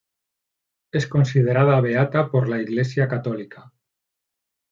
[0.91, 3.71] Es considerada beata por la Iglesia católica.